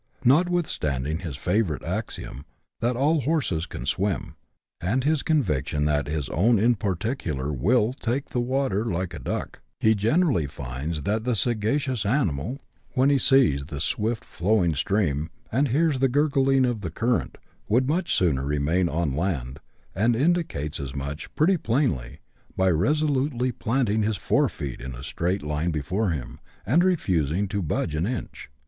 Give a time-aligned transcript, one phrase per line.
[0.25, 1.03] Notwith CHAP.
[1.03, 1.61] XII.] A BUSH FERRY.
[1.61, 2.45] 133 standing his favourite axiom,
[2.79, 4.35] that" all horses can swim,"
[4.81, 9.61] and his conviction that his ovt^n in particular will" take the water like a duck,"
[9.79, 12.57] he generally finds that the sagacious animal,
[12.95, 17.37] when he sees the swift flowing stream, and hears the gurgling of the current,
[17.69, 19.59] would much sooner remain on land,
[19.93, 22.21] and indicates as much, pretty plainly,
[22.57, 27.61] by resolutely planting his fore feet in a straight line before him, and refusing to
[27.61, 28.49] budge an inch.